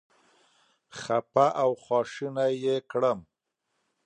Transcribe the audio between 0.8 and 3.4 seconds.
خپه او خواشینی یې کړم.